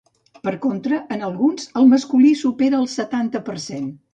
Per 0.45 0.53
contra, 0.63 0.99
en 1.17 1.21
alguns 1.27 1.69
el 1.81 1.87
masculí 1.91 2.33
supera 2.43 2.81
el 2.85 2.91
setanta 2.99 3.47
per 3.51 3.59
cent. 3.71 3.89